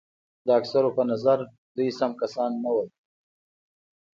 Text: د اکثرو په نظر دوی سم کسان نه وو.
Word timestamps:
د 0.45 0.47
اکثرو 0.59 0.89
په 0.97 1.03
نظر 1.11 1.37
دوی 1.75 1.89
سم 1.99 2.11
کسان 2.21 2.51
نه 2.63 2.69
وو. 2.75 2.85